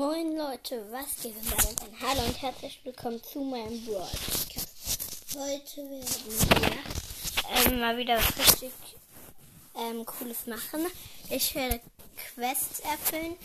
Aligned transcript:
Moin 0.00 0.34
Leute, 0.34 0.90
was 0.90 1.20
geht 1.20 1.36
denn 1.36 1.50
damit 1.50 1.82
ein? 1.82 2.00
Hallo 2.00 2.24
und 2.24 2.40
herzlich 2.40 2.80
willkommen 2.84 3.22
zu 3.22 3.42
meinem 3.42 3.84
Brawl 3.84 4.08
Podcast. 4.08 5.36
Heute 5.36 5.90
werden 5.90 6.62
wir 6.62 7.72
ähm, 7.72 7.80
mal 7.80 7.98
wieder 7.98 8.16
was 8.16 8.38
richtig 8.38 8.72
ähm, 9.76 10.06
Cooles 10.06 10.46
machen. 10.46 10.86
Ich 11.28 11.54
werde 11.54 11.82
Quests 12.16 12.80
erfüllen, 12.80 13.36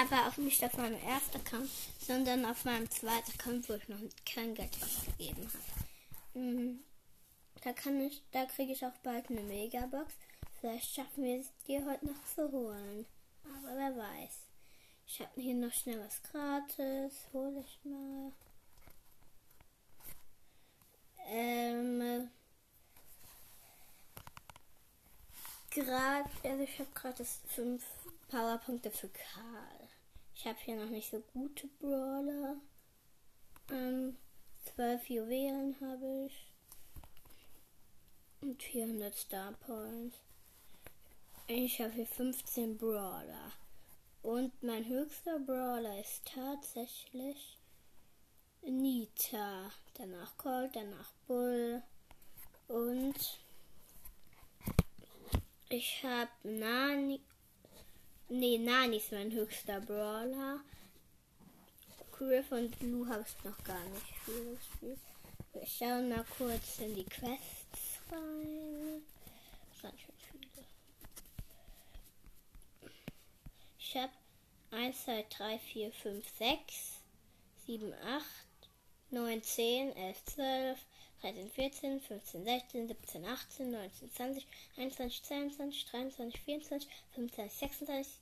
aber 0.00 0.28
auch 0.28 0.36
nicht 0.36 0.62
auf 0.62 0.76
meinem 0.76 1.02
ersten 1.02 1.38
Account, 1.38 1.68
sondern 1.98 2.44
auf 2.44 2.64
meinem 2.64 2.88
zweiten 2.88 3.32
Account, 3.32 3.68
wo 3.68 3.72
ich 3.72 3.88
noch 3.88 3.98
kein 4.24 4.54
Geld 4.54 4.70
ausgegeben 4.84 5.50
habe. 5.52 6.38
Mhm. 6.38 6.84
Da 7.64 7.72
kann 7.72 8.00
ich, 8.00 8.22
da 8.30 8.44
kriege 8.44 8.72
ich 8.72 8.86
auch 8.86 8.96
bald 9.02 9.30
eine 9.30 9.42
Megabox. 9.42 10.14
Vielleicht 10.60 10.94
schaffen 10.94 11.24
wir 11.24 11.40
es, 11.40 11.48
die 11.66 11.84
heute 11.84 12.06
noch 12.06 12.24
zu 12.36 12.52
holen. 12.52 13.04
Aber 13.42 13.76
wer 13.76 13.96
weiß. 13.96 14.43
Ich 15.06 15.20
habe 15.20 15.40
hier 15.40 15.54
noch 15.54 15.72
schnell 15.72 16.00
was 16.00 16.22
gratis. 16.22 17.28
Hole 17.32 17.60
ich 17.60 17.78
mal. 17.84 18.32
Ähm. 21.28 22.30
Gerade, 25.70 26.30
also 26.44 26.62
ich 26.62 26.78
habe 26.78 26.90
gratis 26.94 27.40
5 27.48 27.84
Powerpunkte 28.28 28.90
für 28.90 29.08
Karl. 29.08 29.88
Ich 30.34 30.46
habe 30.46 30.58
hier 30.60 30.76
noch 30.76 30.90
nicht 30.90 31.10
so 31.10 31.20
gute 31.32 31.66
Brawler. 31.80 32.56
Ähm, 33.70 34.16
12 34.74 35.10
Juwelen 35.10 35.76
habe 35.80 36.26
ich. 36.26 36.46
Und 38.40 38.62
400 38.62 39.14
Star 39.14 39.52
Points. 39.52 40.16
Ich 41.46 41.80
habe 41.80 41.92
hier 41.92 42.06
15 42.06 42.78
Brawler. 42.78 43.52
Und 44.24 44.62
mein 44.62 44.88
höchster 44.88 45.38
Brawler 45.38 46.00
ist 46.00 46.22
tatsächlich 46.24 47.58
Nita. 48.62 49.70
Danach 49.98 50.34
Colt, 50.38 50.70
danach 50.72 51.12
Bull. 51.26 51.82
Und 52.66 53.38
ich 55.68 56.02
habe 56.02 56.30
Nani. 56.42 57.20
Nee, 58.30 58.56
Nani 58.56 58.96
ist 58.96 59.12
mein 59.12 59.30
höchster 59.30 59.82
Brawler. 59.82 60.60
Griff 62.10 62.50
und 62.50 62.78
Blue 62.78 63.06
habe 63.06 63.26
ich 63.28 63.44
noch 63.44 63.62
gar 63.62 63.84
nicht 63.90 64.18
viel 64.24 64.56
gespielt. 64.56 65.00
Wir 65.52 65.66
schauen 65.66 66.08
mal 66.08 66.24
kurz 66.38 66.78
in 66.78 66.94
die 66.94 67.04
Quests 67.04 68.00
rein. 68.10 69.02
Das 69.68 69.82
sind 69.82 70.00
schon 70.00 70.14
viele. 70.16 70.64
Ich 73.94 74.00
habe 74.00 74.12
1, 74.72 75.04
2, 75.04 75.24
3, 75.30 75.56
4, 75.56 75.92
5, 75.92 76.28
6, 76.36 77.00
7, 77.64 77.94
8, 77.94 78.24
9, 79.10 79.40
10, 79.40 79.96
11, 79.96 80.24
12, 80.24 80.78
13, 81.22 81.50
14, 81.52 82.00
15, 82.00 82.44
16, 82.44 82.88
17, 82.88 83.24
18, 83.24 83.70
19, 83.70 84.12
20, 84.12 84.46
21, 84.78 85.22
22, 85.22 85.86
23, 85.86 86.40
24, 86.40 86.90
25, 87.14 87.58
26. 87.60 88.12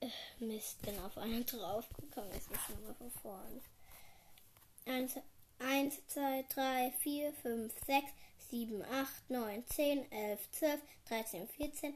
Äh, 0.00 0.08
Mist, 0.40 0.82
bin 0.82 0.98
auf 0.98 1.16
einen 1.16 1.46
draufgekommen. 1.46 2.30
Jetzt 2.34 2.50
muss 2.50 2.58
ich 2.68 2.74
nochmal 2.74 2.94
von 2.96 3.10
vorne. 3.12 3.62
1, 4.84 5.20
1, 5.58 6.06
2, 6.08 6.44
3, 6.50 6.92
4, 6.98 7.32
5, 7.32 7.72
6, 7.86 8.06
7, 8.50 8.84
8, 8.84 9.30
9, 9.30 9.66
10, 9.68 10.12
11, 10.12 10.50
12, 10.52 10.80
13, 11.08 11.48
14, 11.48 11.94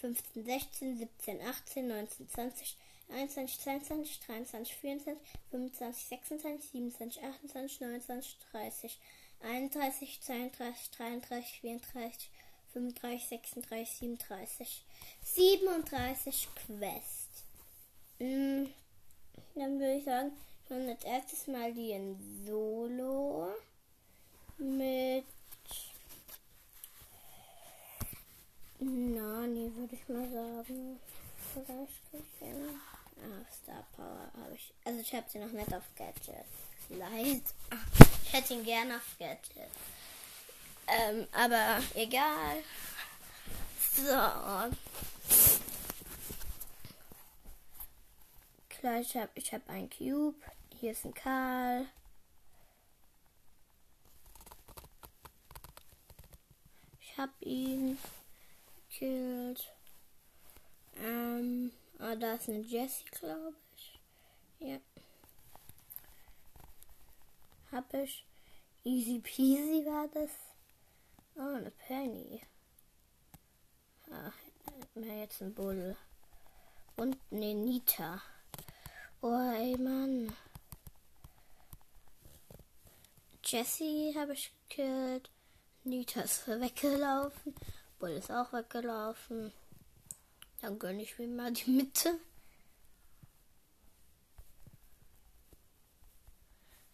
15, 0.00 0.44
16, 0.44 0.98
17, 0.98 1.40
18, 1.40 1.88
19, 1.88 2.28
20, 2.28 2.76
21, 3.10 3.58
22, 3.58 4.20
23, 4.20 4.74
24, 4.74 5.16
25, 5.50 6.08
26, 6.08 6.70
27, 6.72 7.22
28, 7.22 7.80
29, 7.80 8.36
30, 8.52 8.98
31, 9.40 10.20
32, 10.20 10.90
33, 10.90 11.60
34, 11.60 12.30
35, 12.72 13.28
36, 13.28 13.98
37, 13.98 14.84
37 15.22 16.48
Quests. 16.54 17.44
Hm, 18.18 18.68
dann 19.54 19.78
würde 19.78 19.96
ich 19.96 20.04
sagen, 20.04 20.32
mache 20.68 20.88
als 20.88 21.04
erstes 21.04 21.46
mal 21.46 21.72
die 21.72 21.92
in 21.92 22.44
Solo 22.46 23.48
mit 24.58 25.24
Nani, 28.80 29.72
würde 29.74 29.94
ich 29.94 30.08
mal 30.08 30.30
sagen. 30.30 31.00
Vielleicht 31.52 32.10
kriege 32.10 32.24
ich. 32.40 32.76
Ah, 33.20 33.44
Star 33.52 33.84
Power 33.96 34.30
habe 34.40 34.54
ich. 34.54 34.72
Also 34.84 35.00
ich 35.00 35.12
habe 35.14 35.26
sie 35.28 35.38
noch 35.38 35.50
nicht 35.50 35.74
auf 35.74 35.82
Gadget. 35.96 36.44
Leid. 36.90 37.42
Ich 38.24 38.32
hätte 38.32 38.54
ihn 38.54 38.64
gerne 38.64 38.96
auf 38.96 39.16
Gadget. 39.18 39.70
Ähm, 40.86 41.26
aber 41.32 41.82
egal. 41.94 42.62
So. 43.94 44.74
Klar, 48.68 49.00
ich 49.00 49.16
habe 49.16 49.30
ich 49.34 49.52
hab 49.52 49.68
einen 49.68 49.90
Cube. 49.90 50.36
Hier 50.78 50.92
ist 50.92 51.04
ein 51.04 51.14
Karl. 51.14 51.86
Ich 57.00 57.18
habe 57.18 57.32
ihn 57.40 57.98
gekillt. 58.98 59.72
Ähm, 60.96 61.72
ah, 61.98 62.16
da 62.16 62.34
ist 62.34 62.48
eine 62.48 62.60
Jessie, 62.60 63.04
glaube 63.06 63.54
ich. 63.76 64.00
Ja. 64.60 64.78
Hab 67.70 67.92
ich. 67.94 68.24
Easy 68.84 69.20
peasy 69.20 69.84
war 69.86 70.08
das. 70.08 70.30
Oh, 71.36 71.56
eine 71.56 71.70
Penny. 71.70 72.40
Ah, 74.10 74.32
mir 74.94 75.20
jetzt 75.20 75.42
ein 75.42 75.54
Bull. 75.54 75.96
Und 76.96 77.16
eine 77.30 77.54
Nita. 77.54 78.20
Oh, 79.20 79.52
ey, 79.52 79.76
Mann. 79.76 80.34
Jessie 83.44 84.14
habe 84.16 84.32
ich 84.32 84.52
gekillt. 84.68 85.30
Nita 85.84 86.22
ist 86.22 86.48
weggelaufen. 86.48 87.54
Bull 87.98 88.10
ist 88.10 88.30
auch 88.30 88.52
weggelaufen. 88.52 89.52
Dann 90.60 90.78
gönne 90.78 91.02
ich 91.02 91.18
mir 91.18 91.26
mal 91.26 91.52
die 91.52 91.70
Mitte. 91.70 92.20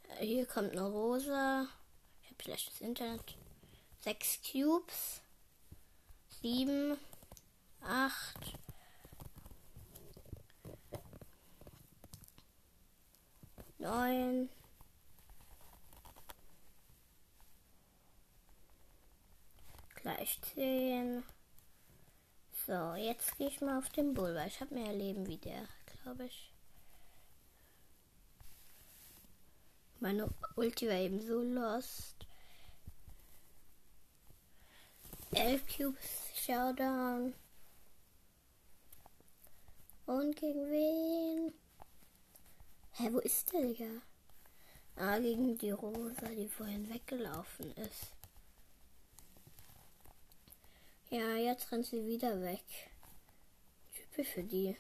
Äh, 0.09 0.27
hier 0.27 0.47
kommt 0.47 0.73
eine 0.73 0.87
Rosa. 0.87 1.67
Ich 2.23 2.31
habe 2.31 2.57
das 2.57 2.81
Internet. 2.81 3.37
Sechs 4.01 4.41
Cubes. 4.43 5.21
Sieben. 6.41 6.97
Acht. 7.83 8.59
Neun. 13.79 14.49
10. 20.27 21.23
So, 22.67 22.95
jetzt 22.95 23.37
gehe 23.37 23.49
ich 23.49 23.61
mal 23.61 23.79
auf 23.79 23.89
den 23.91 24.15
Bull, 24.15 24.35
weil 24.35 24.49
ich 24.49 24.61
habe 24.61 24.75
mehr 24.75 24.93
Leben 24.93 25.27
wie 25.27 25.37
der, 25.37 25.69
glaube 26.03 26.25
ich. 26.25 26.53
Meine 30.01 30.29
Ulti 30.57 30.89
war 30.89 30.97
eben 30.97 31.21
so 31.21 31.41
lost. 31.41 32.27
11 35.33 35.63
Cubes 35.67 36.31
Showdown. 36.35 37.35
Und 40.07 40.37
gegen 40.37 40.71
wen? 40.71 41.55
Hä, 42.93 43.09
wo 43.13 43.19
ist 43.19 43.53
der, 43.53 43.63
Digga? 43.63 44.03
Ah, 44.97 45.19
gegen 45.19 45.59
die 45.59 45.71
Rosa, 45.71 46.29
die 46.29 46.49
vorhin 46.49 46.89
weggelaufen 46.89 47.73
ist. 47.73 48.15
Ja, 51.15 51.37
jetzt 51.37 51.71
rennt 51.71 51.87
sie 51.87 52.05
wieder 52.05 52.43
weg. 52.43 52.65
Typisch 53.95 54.31
für 54.31 54.43
die. 54.43 54.77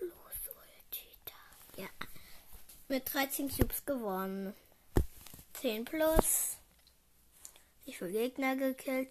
Los, 0.00 0.48
Ultita. 0.48 1.36
Ja. 1.76 1.88
Mit 2.88 3.12
13 3.12 3.50
Cubes 3.50 3.84
gewonnen. 3.84 4.54
10 5.60 5.84
plus. 5.84 6.56
Ich 7.84 7.98
für 7.98 8.10
Gegner 8.10 8.56
gekillt. 8.56 9.10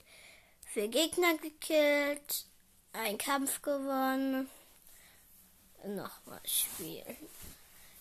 Für 0.66 0.88
Gegner 0.88 1.38
gekillt. 1.38 2.48
Ein 2.94 3.20
Kampf 3.20 3.62
gewonnen. 3.62 4.50
Nochmal 5.86 6.42
spielen. 6.46 7.30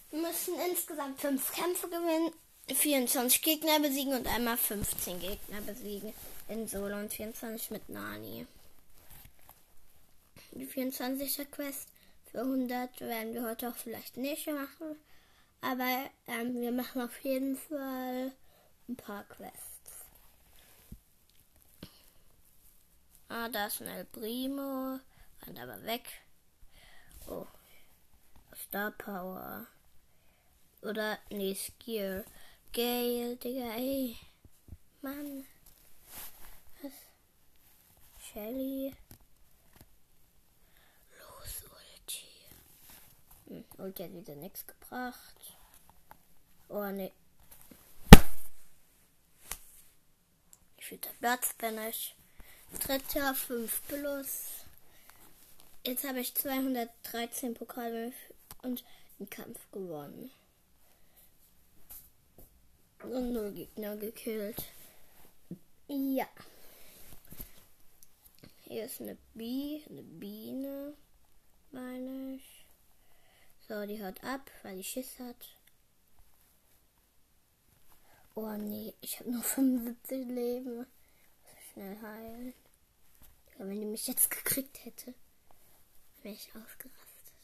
Wir 0.09 0.23
müssen 0.23 0.55
insgesamt 0.71 1.21
5 1.21 1.53
Kämpfe 1.53 1.91
gewinnen. 1.91 2.33
24 2.75 3.43
Gegner 3.43 3.81
besiegen 3.81 4.15
und 4.15 4.27
einmal 4.27 4.57
15 4.57 5.19
Gegner 5.21 5.61
besiegen 5.63 6.13
in 6.49 6.67
Solo 6.67 6.97
und 6.97 7.13
24 7.13 7.71
mit 7.71 7.89
Nani. 7.89 8.47
Die 10.53 10.67
24er 10.67 11.45
Quest 11.47 11.89
Für 12.31 12.41
100 12.41 13.01
werden 13.01 13.35
wir 13.35 13.43
heute 13.43 13.69
auch 13.69 13.77
vielleicht 13.77 14.17
nicht 14.17 14.47
machen. 14.47 14.97
Aber 15.61 16.11
ähm, 16.27 16.61
wir 16.61 16.73
machen 16.73 17.03
auf 17.03 17.23
jeden 17.23 17.57
Fall 17.57 18.33
ein 18.89 18.97
paar 18.97 19.25
Quests. 19.25 19.61
Ah, 23.29 23.49
da 23.49 23.67
ist 23.67 23.81
ein 23.81 23.89
El 23.89 24.05
Primo. 24.07 24.99
Und 25.47 25.59
aber 25.59 25.83
weg. 25.85 26.05
Oh. 27.27 27.47
Star 28.69 28.91
Power. 28.93 29.67
Oder, 30.83 31.19
nee, 31.31 31.55
Skier. 31.55 32.25
Gale, 32.73 33.37
Digga, 33.37 33.75
ey. 33.75 34.17
Mann. 35.03 35.45
Was? 36.83 36.93
Shelly. 38.23 38.95
Los, 41.19 41.65
Ulti. 41.65 42.27
Hm, 43.49 43.65
Ulti 43.79 44.05
hat 44.05 44.13
wieder 44.13 44.37
nichts 44.37 44.65
gebracht. 44.65 45.57
Oh, 46.69 46.87
nee. 46.87 47.13
Ich 50.79 50.87
viel 50.87 50.99
Platz 51.19 51.55
bin 51.55 51.77
ich. 51.89 52.15
Dritter, 52.79 53.35
5 53.35 53.83
plus. 53.89 54.65
Jetzt 55.85 56.07
habe 56.07 56.21
ich 56.21 56.37
213 56.37 57.55
Pokale 57.55 58.13
und 58.63 58.85
einen 59.19 59.29
Kampf 59.29 59.59
gewonnen. 59.73 60.31
Und 63.03 63.33
null 63.33 63.53
Gegner 63.53 63.97
gekillt. 63.97 64.63
Ja. 65.89 66.29
Hier 68.65 68.85
ist 68.85 69.01
eine 69.01 69.17
Bee, 69.35 69.83
eine 69.89 70.03
Biene, 70.03 70.95
meine 71.73 72.35
ich. 72.37 72.67
So, 73.67 73.87
die 73.87 74.05
haut 74.05 74.23
ab, 74.23 74.51
weil 74.63 74.77
die 74.77 74.85
Schiss 74.85 75.19
hat. 75.19 75.57
Oh 78.35 78.53
nee, 78.57 78.95
ich 79.01 79.19
habe 79.19 79.31
nur 79.31 79.43
75 79.45 80.27
Leben. 80.29 80.87
Schnell 81.73 82.01
heilen. 82.03 82.55
Ja, 83.59 83.67
wenn 83.67 83.81
die 83.81 83.87
mich 83.87 84.07
jetzt 84.07 84.31
gekriegt 84.31 84.85
hätte, 84.85 85.15
wäre 86.23 86.35
ich 86.35 86.49
ausgerastet. 86.55 87.35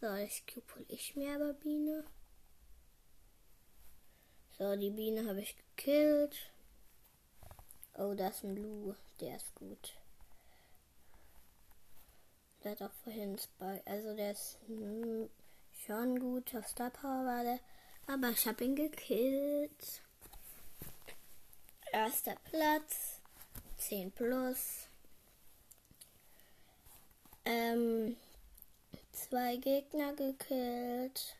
So, 0.00 0.06
das 0.06 0.42
Cube 0.46 0.84
ich 0.88 1.16
mir 1.16 1.34
aber 1.34 1.52
Biene. 1.54 2.04
So, 4.58 4.76
die 4.76 4.90
Biene 4.90 5.28
habe 5.28 5.40
ich 5.40 5.56
gekillt. 5.56 6.36
Oh, 7.96 8.14
da 8.14 8.28
ist 8.28 8.44
ein 8.44 8.56
Lu. 8.56 8.94
Der 9.20 9.36
ist 9.36 9.54
gut. 9.56 9.94
Der 12.62 12.72
hat 12.72 12.82
auch 12.82 12.92
vorhin 13.02 13.36
Spy. 13.36 13.80
Also 13.84 14.14
der 14.14 14.30
ist 14.30 14.58
hm, 14.66 15.28
schon 15.84 16.20
gut. 16.20 16.54
Auf 16.54 16.68
Star 16.68 16.90
Power 16.90 17.26
war 17.26 17.42
der. 17.42 17.58
Aber 18.06 18.30
ich 18.30 18.46
habe 18.46 18.64
ihn 18.64 18.76
gekillt. 18.76 20.02
Erster 21.92 22.36
Platz. 22.44 23.20
10 23.78 24.12
plus. 24.12 24.86
Ähm, 27.44 28.16
zwei 29.12 29.56
Gegner 29.56 30.14
gekillt. 30.14 31.36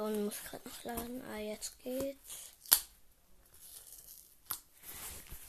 Unten 0.00 0.24
muss 0.26 0.42
gerade 0.42 0.68
noch 0.68 0.84
laden. 0.84 1.22
Ah, 1.30 1.38
jetzt 1.38 1.78
geht's. 1.82 2.52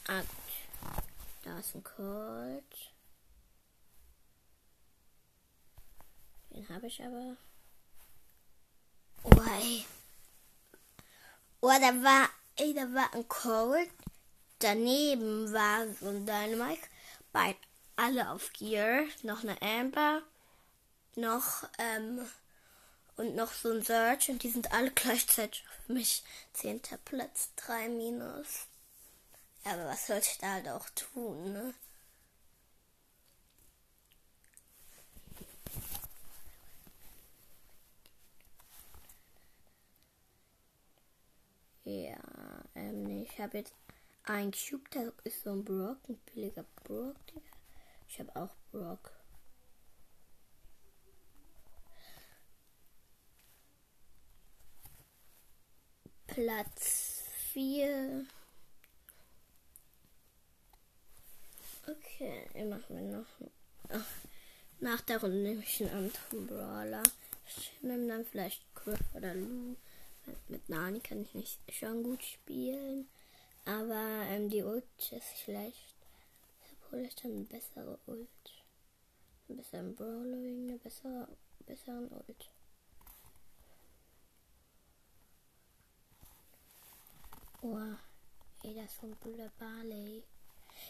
Ah, 0.07 0.21
gut. 0.21 0.97
Da 1.43 1.59
ist 1.59 1.75
ein 1.75 1.83
Colt. 1.83 2.93
Den 6.49 6.67
habe 6.69 6.87
ich 6.87 7.03
aber. 7.03 7.37
Oh, 9.23 9.41
ey. 9.59 9.85
Oh, 11.61 11.67
da 11.67 12.03
war, 12.03 12.29
ey, 12.55 12.73
da 12.73 12.93
war 12.93 13.13
ein 13.13 13.27
Colt. 13.27 13.89
Daneben 14.59 15.51
war 15.53 15.87
so 15.93 16.09
ein 16.09 16.25
Dynamite. 16.25 16.87
Bei 17.31 17.55
alle 17.95 18.31
auf 18.31 18.51
Gear. 18.53 19.03
Noch 19.23 19.43
eine 19.43 19.61
Amber. 19.61 20.21
Noch, 21.15 21.67
ähm, 21.77 22.25
und 23.17 23.35
noch 23.35 23.51
so 23.51 23.71
ein 23.71 23.81
Search 23.83 24.29
und 24.29 24.43
die 24.43 24.49
sind 24.49 24.71
alle 24.71 24.91
gleichzeitig 24.91 25.65
auf 25.67 25.89
mich. 25.89 26.23
Zehnter 26.53 26.97
Platz, 26.97 27.49
drei 27.55 27.89
minus. 27.89 28.67
Aber 29.65 29.85
was 29.87 30.07
soll 30.07 30.19
ich 30.19 30.37
da 30.37 30.53
halt 30.53 30.69
auch 30.69 30.89
tun, 30.91 31.51
ne? 31.53 31.73
Ja, 41.85 42.17
ähm, 42.75 43.23
ich 43.23 43.39
habe 43.39 43.57
jetzt 43.59 43.73
ein 44.23 44.51
Cube, 44.51 44.83
da 44.91 45.11
ist 45.23 45.43
so 45.43 45.51
ein 45.51 45.63
Brock, 45.63 45.97
ein 46.09 46.17
billiger 46.33 46.65
Brock. 46.83 47.15
Ich 48.09 48.19
habe 48.19 48.35
auch 48.35 48.55
Brock. 48.71 49.16
Platz 56.37 57.23
4. 57.53 58.23
Okay, 61.87 62.63
machen 62.65 62.95
wir 62.95 63.17
noch. 63.17 63.49
Ach, 63.89 64.05
nach 64.79 65.01
der 65.01 65.19
Runde 65.19 65.37
nehme 65.37 65.63
ich 65.63 65.81
einen 65.81 66.11
anderen 66.29 66.45
Brawler. 66.45 67.01
Ich 67.47 67.71
nehme 67.81 68.07
dann 68.07 68.23
vielleicht 68.23 68.61
Griff 68.75 68.99
oder 69.15 69.33
Lou. 69.33 69.77
Mit 70.47 70.69
Nani 70.69 70.99
kann 70.99 71.23
ich 71.23 71.33
nicht 71.33 71.59
schon 71.71 72.03
gut 72.03 72.23
spielen. 72.23 73.07
Aber 73.65 74.21
ähm, 74.29 74.51
die 74.51 74.61
Ult 74.61 74.83
ist 74.99 75.39
schlecht. 75.43 75.95
Hole 76.91 77.07
ich 77.07 77.15
dann 77.15 77.31
eine 77.31 77.45
bessere 77.45 77.97
Ult. 78.05 78.27
Einen 79.49 79.57
besseren 79.57 79.95
Brawler 79.95 80.37
wegen 80.43 80.69
einer 80.69 81.27
besseren 81.65 82.11
Ult. 82.11 82.49
Oh, 87.61 87.79
ey, 88.63 88.75
das 88.75 88.93
ist 88.93 89.03
ein 89.03 89.15
blöder 89.15 89.51
Barley. 89.57 90.23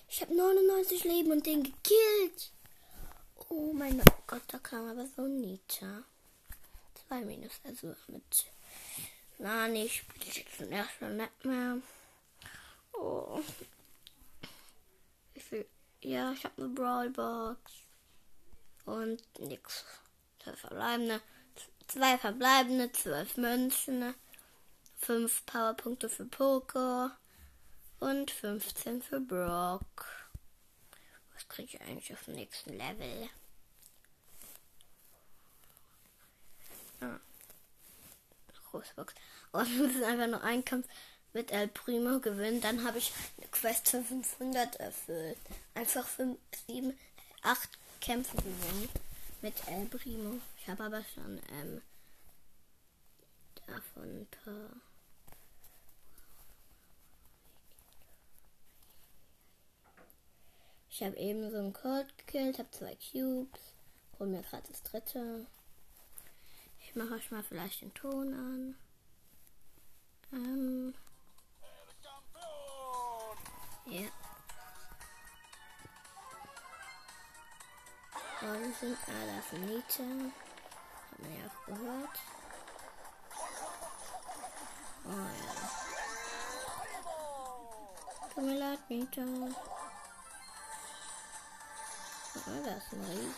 Ich 0.09 0.21
habe 0.21 0.35
99 0.35 1.03
Leben 1.05 1.31
und 1.31 1.45
den 1.45 1.63
gekillt. 1.63 2.51
Oh 3.49 3.71
mein 3.73 4.01
Gott, 4.25 4.43
da 4.47 4.59
kam 4.59 4.89
aber 4.89 5.07
so 5.07 5.23
ein 5.23 5.39
Nita. 5.39 6.03
Zwei 6.93 7.21
Minus, 7.21 7.61
also 7.63 7.95
mit 8.07 8.45
Nani 9.37 9.87
spiele 9.87 10.25
ich 10.25 10.37
jetzt 10.37 10.57
zum 10.57 10.71
ersten 10.71 11.15
nicht 11.15 11.45
mehr. 11.45 11.77
Oh. 12.93 13.41
Wie 15.33 15.39
viel? 15.39 15.65
Ja, 16.01 16.33
ich 16.33 16.43
habe 16.43 16.63
eine 16.63 16.73
Brawlbox. 16.73 17.71
Und 18.85 19.21
nix. 19.39 19.85
Zwei 20.43 20.53
verbleibende. 20.53 21.21
Zwei 21.87 22.17
verbleibende, 22.17 22.91
zwölf 22.91 23.37
Münzen. 23.37 24.13
5 24.99 25.45
Powerpunkte 25.45 26.09
für 26.09 26.25
Poker 26.25 27.17
und 27.99 28.31
15 28.31 29.01
für 29.01 29.19
Brock. 29.19 30.05
Was 31.33 31.47
kriege 31.47 31.77
ich 31.77 31.81
eigentlich 31.81 32.13
auf 32.13 32.23
dem 32.25 32.35
nächsten 32.35 32.71
Level? 32.71 33.29
Ah. 37.01 37.19
Großbox. 38.71 39.13
Oh, 39.53 39.59
wir 39.65 39.87
müssen 39.87 40.03
einfach 40.03 40.27
nur 40.27 40.43
einen 40.43 40.65
Kampf 40.65 40.87
mit 41.33 41.51
El 41.51 41.67
Primo 41.67 42.19
gewinnen. 42.19 42.61
Dann 42.61 42.83
habe 42.83 42.97
ich 42.97 43.13
eine 43.37 43.47
Quest 43.47 43.89
für 43.89 44.03
500 44.03 44.77
erfüllt. 44.77 45.37
Einfach 45.75 46.07
5, 46.07 46.37
7, 46.67 46.97
8 47.43 47.69
Kämpfe 48.01 48.35
gewinnen 48.37 48.89
mit 49.41 49.53
El 49.67 49.85
Primo. 49.85 50.39
Ich 50.59 50.67
habe 50.67 50.83
aber 50.83 51.03
schon 51.13 51.39
ähm, 51.51 51.81
davon 53.67 54.21
ein 54.21 54.27
paar. 54.43 54.86
Ich 60.99 61.03
habe 61.03 61.15
eben 61.17 61.51
so 61.51 61.59
einen 61.59 61.73
Cold 61.73 62.17
gekillt, 62.17 62.57
habe 62.57 62.71
zwei 62.71 62.95
Cubes, 62.95 63.75
hol 64.17 64.25
mir 64.25 64.41
gerade 64.41 64.67
das 64.67 64.81
dritte. 64.81 65.45
Ich 66.79 66.95
mache 66.95 67.13
euch 67.13 67.29
mal 67.29 67.43
vielleicht 67.43 67.81
den 67.81 67.93
Ton 67.93 68.33
an. 68.33 68.75
Ähm. 70.33 70.95
Ja. 73.85 74.09
Und 78.41 78.75
sind, 78.77 78.97
da 79.05 79.37
ist 79.37 79.53
ein 79.53 79.65
Nietzsche. 79.67 80.01
Hat 80.01 81.19
man 81.19 81.31
ja 81.37 81.45
auch 81.45 81.65
gehört. 81.67 82.19
Oh 85.05 85.11
ja. 85.11 85.53
Tut 88.33 88.43
mir 88.43 88.57
leid, 88.57 88.89
Mieter. 88.89 89.76
Guck 92.47 92.55
mal, 92.55 92.63
da 92.63 92.77
ist 92.77 92.93
ein 92.93 93.03
Riek. 93.03 93.35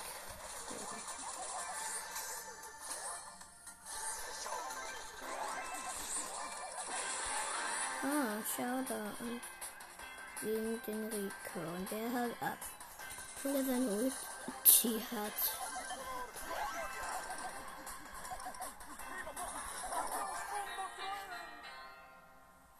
Ah, 8.03 8.43
schau 8.55 8.81
da 8.87 8.95
an. 9.19 9.41
Gegen 10.41 10.81
den 10.85 11.07
Rico. 11.07 11.59
Und 11.75 11.91
der 11.91 12.11
hat 12.13 12.31
ab. 12.41 12.57
Obwohl 13.35 13.55
er 13.55 13.65
seine 13.65 13.87
Ulti 13.87 15.05
hat. 15.11 15.33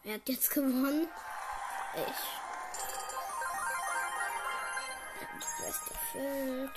Er 0.03 0.13
hat 0.13 0.29
jetzt 0.29 0.51
gewonnen. 0.51 1.07
Ich. 1.95 2.48
Quest 5.59 5.81
erfüllt. 5.91 6.71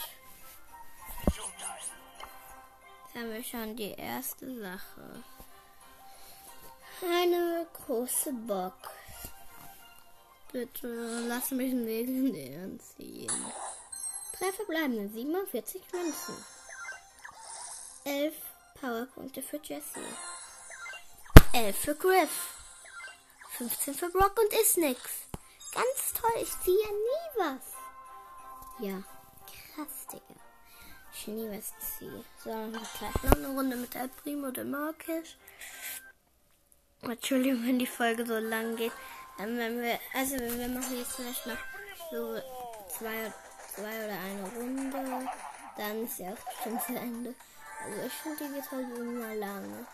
Jetzt 3.04 3.14
haben 3.14 3.32
wir 3.32 3.44
schon 3.44 3.76
die 3.76 3.92
erste 3.92 4.60
Sache. 4.60 5.22
Eine 7.02 7.66
große 7.72 8.32
Box. 8.32 8.88
Bitte 10.50 10.88
lass 11.28 11.50
mich 11.50 11.70
einen 11.70 11.84
legendären 11.84 12.80
ziehen. 12.80 13.30
Drei 14.38 14.52
verbleibende 14.52 15.08
47 15.08 15.82
Münzen. 15.92 16.44
11 18.04 18.34
Powerpunkte 18.80 19.42
für 19.42 19.60
Jesse. 19.62 20.00
11 21.52 21.76
für 21.78 21.94
Griff. 21.94 22.58
15 23.58 23.94
für 23.94 24.08
Brock 24.10 24.38
und 24.38 24.52
ist 24.60 24.78
nix. 24.78 25.00
Ganz 25.72 26.20
toll, 26.20 26.42
ich 26.42 26.60
ziehe 26.60 26.88
nie 26.88 27.38
was. 27.38 27.81
Ja, 28.78 29.02
krass, 29.74 30.06
Digga. 30.12 30.40
Ziehe. 31.12 32.24
So, 32.42 32.50
dann 32.50 32.72
gleich 32.72 33.22
noch 33.22 33.32
eine 33.32 33.48
Runde 33.48 33.76
mit 33.76 33.94
El 33.94 34.08
Primo 34.08 34.48
oder 34.48 34.64
Markisch. 34.64 35.36
Entschuldigung, 37.02 37.66
wenn 37.66 37.78
die 37.78 37.86
Folge 37.86 38.24
so 38.24 38.38
lang 38.38 38.76
geht. 38.76 38.92
Ähm, 39.38 39.56
wenn 39.56 39.80
wir, 39.80 39.98
also 40.14 40.36
wir 40.36 40.68
machen 40.68 40.96
jetzt 40.96 41.12
vielleicht 41.12 41.46
noch 41.46 41.58
so 42.10 42.40
zwei, 42.88 43.32
zwei 43.74 44.04
oder 44.04 44.18
eine 44.18 44.48
Runde. 44.56 45.28
Dann 45.76 46.04
ist 46.04 46.18
ja 46.18 46.32
auch 46.32 46.52
bestimmt 46.54 46.82
zu 46.82 46.94
Ende. 46.94 47.34
Also 47.84 48.06
ich 48.06 48.12
finde, 48.12 48.44
die 48.44 48.54
geht 48.54 48.70
halt 48.70 48.98
immer 48.98 49.34
lange. 49.34 49.86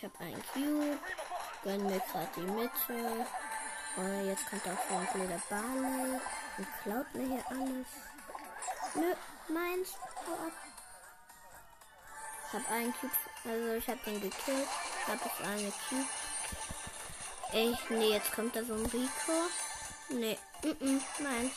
Ich 0.00 0.04
habe 0.06 0.18
einen 0.20 0.42
Cube, 0.54 0.98
gönn 1.62 1.84
mir 1.84 2.00
gerade 2.00 2.28
die 2.34 2.40
Mitte. 2.40 3.26
Und 3.96 4.26
jetzt 4.26 4.48
kommt 4.48 4.62
auch 4.66 4.88
so 4.88 4.96
ein 4.96 5.06
blöder 5.12 5.42
Barley 5.50 6.18
und 6.56 6.66
klaut 6.82 7.14
mir 7.14 7.26
hier 7.26 7.44
alles. 7.50 7.86
Nö, 8.94 9.14
meins. 9.52 9.90
Ich 12.46 12.52
habe 12.54 12.68
einen 12.70 12.94
Cube, 12.94 13.12
also 13.44 13.72
ich 13.74 13.88
habe 13.88 14.00
den 14.06 14.20
gekillt. 14.22 14.68
Habe 15.06 15.20
ich 15.26 15.46
eine 15.46 15.70
Cube. 15.70 16.08
Ey, 17.52 17.76
nee, 17.90 18.12
jetzt 18.14 18.32
kommt 18.32 18.56
da 18.56 18.64
so 18.64 18.72
ein 18.72 18.86
Rico. 18.86 19.50
Nee, 20.08 20.38
mm 20.62 20.68
-mm, 20.68 21.02
meins. 21.22 21.52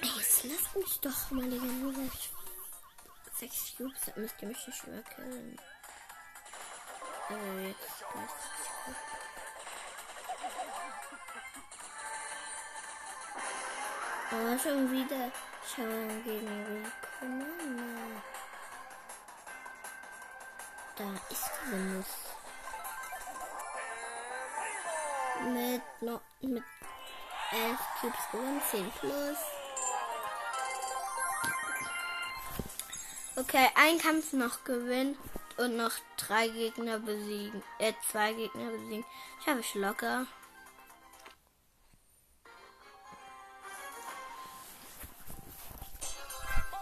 Ey, 0.00 0.08
jetzt 0.16 0.44
lass 0.44 0.74
mich 0.76 1.00
doch 1.00 1.30
mal, 1.32 1.50
Digga. 1.50 1.64
Nur 1.64 1.92
ich 1.92 2.30
sechs 3.38 3.76
Cubes 3.76 4.06
habe, 4.06 4.20
müsst 4.20 4.40
ihr 4.40 4.48
mich 4.48 4.66
nicht 4.66 4.86
mehr 4.86 5.02
killen. 5.02 5.56
Also 7.28 7.58
jetzt 7.58 8.04
gleich. 8.12 8.30
Oh, 14.32 14.58
schon 14.58 14.90
wieder 14.90 15.30
schauen 15.64 16.24
gegen 16.24 16.66
Rico. 16.66 17.26
Da 20.96 21.04
ist 21.30 21.50
diese 21.64 21.76
Nuss. 21.76 22.06
Mit, 25.44 25.82
no, 26.00 26.20
mit 26.40 26.64
11 27.52 27.78
Cubes 28.00 28.30
gewonnen, 28.32 28.62
10 28.70 28.90
plus. 28.92 29.55
Okay, 33.38 33.68
ein 33.74 33.98
Kampf 33.98 34.32
noch 34.32 34.64
gewinnen 34.64 35.14
und 35.58 35.76
noch 35.76 35.92
drei 36.16 36.48
Gegner 36.48 36.98
besiegen. 36.98 37.62
Äh, 37.78 37.92
zwei 38.10 38.32
Gegner 38.32 38.70
besiegen. 38.70 39.04
Ich 39.40 39.46
habe 39.46 39.60
ich 39.60 39.74
locker. 39.74 40.26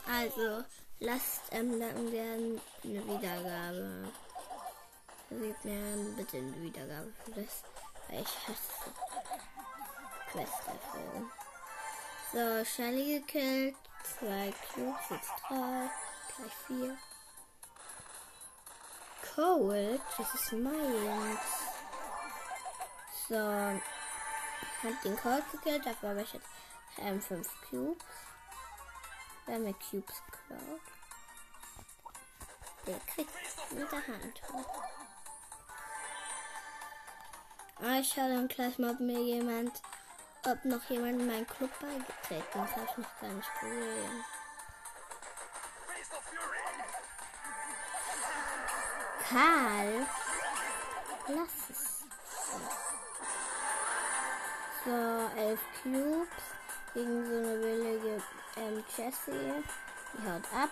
Also, 0.07 0.65
lasst 1.01 1.43
ähm, 1.51 1.81
dann 1.81 2.11
gerne 2.13 2.61
eine 2.85 3.05
Wiedergabe. 3.05 4.13
Gebt 5.31 5.65
mir 5.65 6.15
bitte 6.17 6.37
eine 6.37 6.63
Wiedergabe 6.63 7.13
für 7.25 7.33
das, 7.33 7.65
weil 8.09 8.21
ich 8.21 8.49
hasse 8.49 8.93
Quest 10.31 10.69
erfüllen. 10.69 11.31
So, 12.33 12.65
Shelly 12.65 13.19
gekillt. 13.19 13.75
Zwei 14.05 14.53
Cubes, 14.73 15.11
jetzt 15.11 15.33
drei, 15.49 15.91
gleich 16.37 16.55
vier. 16.67 16.97
Cold, 19.35 20.01
das 20.17 20.35
ist 20.35 20.53
meins. 20.53 21.41
So, 23.29 23.37
hat 23.39 25.05
den 25.05 25.17
Cold 25.17 25.51
gekillt, 25.51 25.87
dafür 25.87 26.11
habe 26.11 26.23
ich 26.23 26.33
jetzt 26.33 26.47
ähm, 26.99 27.21
fünf 27.21 27.49
Cubes. 27.69 28.05
Wer 29.47 29.59
mir 29.59 29.75
Cubes 29.75 30.23
klaut, 30.31 30.81
der 32.87 32.99
kriegt 33.01 33.73
mit 33.73 33.91
der 33.91 34.07
Hand. 34.07 34.43
Ah, 37.81 37.99
ich 37.99 38.13
schaue 38.13 38.29
dann 38.29 38.49
gleich 38.49 38.79
mal, 38.79 38.93
ob 38.93 39.01
mir 39.01 39.21
jemand, 39.21 39.83
ob 40.47 40.65
noch 40.65 40.83
jemand 40.89 41.21
in 41.21 41.27
meinen 41.27 41.47
Club 41.47 41.71
beigetreten 41.81 42.65
ist. 42.65 42.77
Habe 42.77 42.87
ich 42.91 42.97
noch 42.97 43.21
gar 43.21 43.31
nicht 43.31 43.61
gesehen. 43.61 44.25
Karl, 49.29 50.07
lass 51.29 51.71
es. 51.71 52.05
So, 54.85 55.31
elf 55.37 55.61
Cubes 55.83 56.29
gegen 56.93 57.27
so 57.27 57.37
eine 57.37 57.57
billige 57.57 58.23
ähm, 58.57 58.85
Jessie. 58.97 59.65
Die 60.13 60.31
haut 60.31 60.45
ab. 60.53 60.69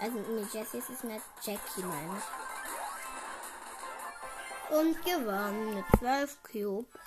Also, 0.00 0.18
nee, 0.18 0.46
Jessie 0.52 0.78
ist 0.78 0.90
es 0.90 1.02
nicht 1.02 1.24
Jackie, 1.42 1.82
meine 1.82 2.18
ich. 2.18 2.24
Und 4.70 5.02
gewonnen 5.04 5.74
mit 5.74 5.84
12 5.98 6.42
Cubes. 6.42 7.00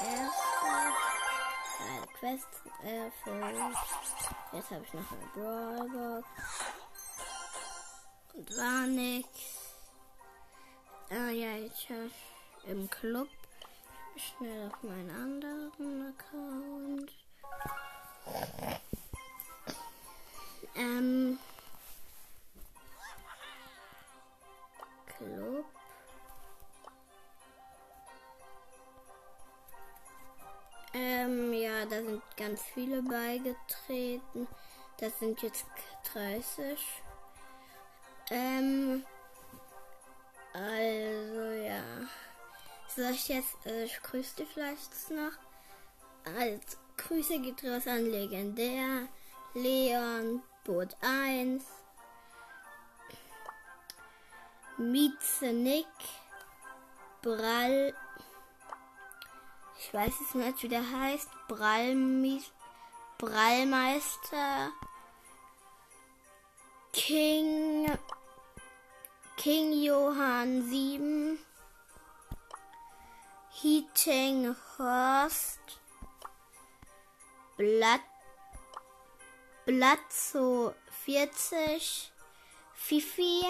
Erste. 0.00 0.46
Quest 2.18 2.48
erfüllt. 2.82 3.76
Jetzt 4.56 4.70
habe 4.70 4.84
ich 4.86 4.94
noch 4.94 5.12
eine 5.12 5.26
Brawlbox. 5.34 6.28
Und 8.32 8.56
war 8.56 8.86
nix. 8.86 9.28
Ah 11.10 11.28
ja, 11.28 11.56
jetzt 11.56 11.86
höre 11.90 12.06
ich 12.06 12.70
im 12.70 12.88
Club 12.88 13.28
schnell 14.16 14.68
auf 14.68 14.82
meinen 14.82 15.10
anderen 15.10 16.14
Account. 16.14 17.12
Ähm. 20.74 21.38
Club. 25.18 25.75
Ähm, 30.98 31.52
ja, 31.52 31.84
da 31.84 31.96
sind 32.02 32.22
ganz 32.38 32.62
viele 32.72 33.02
beigetreten. 33.02 34.48
Das 34.96 35.18
sind 35.18 35.42
jetzt 35.42 35.66
30. 36.14 36.78
Ähm, 38.30 39.04
also 40.54 41.52
ja. 41.52 41.82
Soll 42.88 43.10
ich 43.10 43.28
jetzt, 43.28 43.66
äh, 43.66 43.84
ich 43.84 44.00
grüße 44.00 44.36
dich 44.36 44.48
vielleicht 44.54 45.10
noch. 45.10 45.32
Also, 46.34 46.78
Grüße 46.96 47.40
geht 47.40 47.62
raus 47.62 47.86
an 47.86 48.06
Legendär, 48.06 49.06
Leon, 49.52 50.42
Boot 50.64 50.96
1, 51.02 51.62
Mieze 54.78 55.52
Nick, 55.52 55.86
Brall, 57.20 57.92
Ich 59.78 59.92
weiß 59.92 60.12
jetzt 60.20 60.34
nicht, 60.34 60.62
wie 60.62 60.68
der 60.68 60.90
heißt. 60.90 61.28
Brallmi 61.48 62.42
Brallmeister. 63.18 64.70
King. 66.92 67.98
King 69.36 69.72
Johann 69.82 70.68
7. 70.68 71.38
Heating 73.50 74.54
Horst. 74.78 75.60
Blatt. 77.56 78.00
Blatzo 79.64 80.74
40. 81.04 82.12
Fifi. 82.74 83.42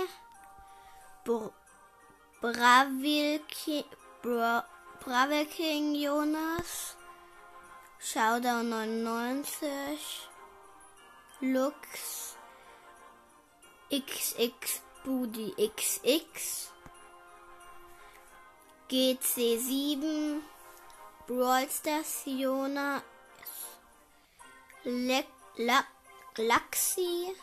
Br 1.25 1.50
Bravil 2.40 3.40
Bra 4.23 4.64
Bravel 5.04 5.46
King 5.46 5.94
Jonas. 5.94 6.96
Showdown 7.98 8.70
99. 8.70 9.44
Lux. 11.42 12.36
XX 13.90 14.80
Budi 15.04 15.54
XX. 15.58 16.70
GC7. 18.88 20.40
Brawl 21.26 21.68
Stars 21.68 22.24
Jonas. 22.26 23.02
Le 24.84 25.22
La 25.58 25.84
Laxi. 26.38 27.34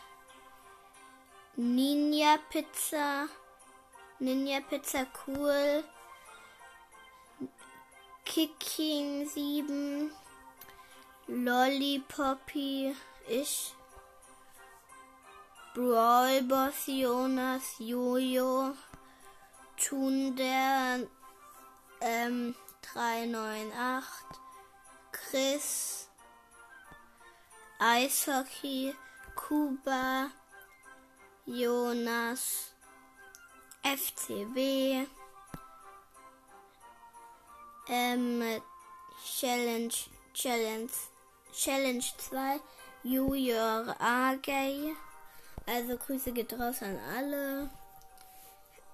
Ninja 1.57 2.39
Pizza. 2.49 3.27
Ninja 4.21 4.61
Pizza 4.69 5.07
Cool. 5.13 5.83
Kicking 8.25 9.27
7. 9.27 10.09
Lollipoppy. 11.27 12.95
Ich. 13.27 13.73
Brawl 15.73 16.41
Boss 16.43 16.87
Jonas. 16.87 17.63
Jojo. 17.79 18.75
Tunder. 19.77 21.07
Ähm, 22.01 22.55
398. 22.81 24.03
Chris. 25.11 26.07
Eishockey. 27.79 28.95
Kuba. 29.35 30.31
Jonas. 31.45 32.71
FCB. 33.83 35.07
Ähm, 37.87 38.61
Challenge, 39.25 39.93
Challenge, 40.33 40.91
Challenge 41.53 42.05
2. 42.17 42.59
Junior 43.03 43.95
A-Gay. 43.99 44.95
Also 45.65 45.97
Grüße 45.97 46.31
geht 46.31 46.53
raus 46.53 46.81
an 46.81 46.97
alle. 47.15 47.69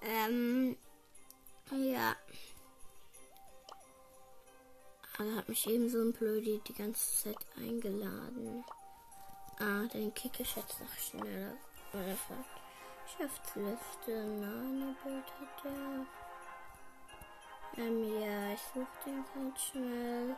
Ähm, 0.02 0.78
ja. 1.72 2.16
Aber 5.18 5.36
hat 5.36 5.50
mich 5.50 5.68
eben 5.68 5.90
so 5.90 6.00
ein 6.00 6.14
Blödi 6.14 6.62
die 6.68 6.74
ganze 6.74 7.24
Zeit 7.24 7.38
eingeladen. 7.58 8.64
Ah, 9.60 9.84
den 9.94 10.14
kick 10.14 10.40
ich 10.40 10.56
jetzt 10.56 10.80
noch 10.80 10.98
schneller. 10.98 11.54
Oder 11.94 12.18
Schaftsliste. 13.18 14.12
Nanobild 14.12 15.26
hat 15.26 15.64
der. 15.64 16.06
Ähm, 17.78 18.22
ja, 18.22 18.54
ich 18.54 18.62
suche 18.74 18.88
den 19.06 19.24
ganz 19.34 19.62
schnell. 19.62 20.36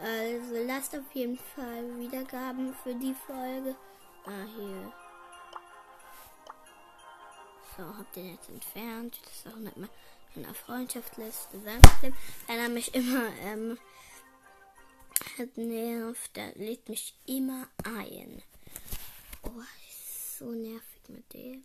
Also, 0.00 0.66
lasst 0.66 0.94
auf 0.96 1.12
jeden 1.12 1.38
Fall 1.38 1.98
Wiedergaben 1.98 2.74
für 2.82 2.94
die 2.94 3.14
Folge. 3.26 3.76
Ah, 4.26 4.46
hier. 4.56 4.92
So, 7.76 7.82
hab 7.82 8.12
den 8.12 8.32
jetzt 8.32 8.48
entfernt. 8.48 9.18
Das 9.24 9.36
ist 9.36 9.46
auch 9.46 9.58
nicht 9.58 9.76
mal 9.76 9.88
in 10.34 10.42
der 10.42 10.54
Freundschaftsliste. 10.54 11.58
Dann 11.58 12.14
er 12.58 12.68
mich 12.68 12.94
immer, 12.94 13.28
ähm, 13.42 13.78
nervt. 15.56 16.36
Der 16.36 16.52
lädt 16.54 16.88
mich 16.88 17.14
immer 17.26 17.68
ein. 17.84 18.42
Oh, 19.42 19.60
ist 19.88 20.38
so 20.38 20.46
nervig 20.46 21.08
mit 21.08 21.32
dem. 21.32 21.64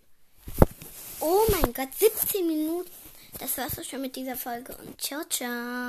Oh 1.20 1.42
mein 1.52 1.74
Gott, 1.74 1.94
17 1.96 2.48
Minuten. 2.48 2.92
Das 3.38 3.58
war's 3.58 3.78
auch 3.80 3.84
schon 3.84 4.02
mit 4.02 4.16
dieser 4.16 4.36
Folge 4.36 4.76
und 4.78 5.00
ciao, 5.00 5.24
ciao. 5.30 5.88